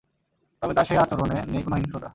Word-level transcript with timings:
তবে 0.61 0.73
তার 0.73 0.85
সেই 0.85 0.97
আচরণে 0.97 1.37
নেই 1.47 1.61
কোনো 1.63 1.75
হিংস্রতা। 1.75 2.09